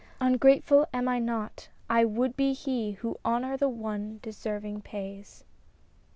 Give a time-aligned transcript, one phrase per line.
[0.19, 5.43] Ungrateful am I not— I would be he Who honor to the one deserving pays.